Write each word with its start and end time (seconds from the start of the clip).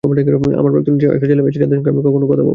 আমার 0.61 0.71
প্রাক্তন 0.73 0.93
স্ত্রী 0.95 1.05
ও 1.09 1.15
একটা 1.15 1.27
ছেলে 1.29 1.41
আছে 1.49 1.59
যাদের 1.61 1.75
সঙ্গে 1.77 1.91
আমি 1.93 2.01
কখনো 2.07 2.25
কথা 2.31 2.43
বলি 2.43 2.43
না। 2.43 2.49